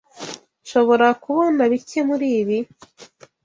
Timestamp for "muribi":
2.07-2.57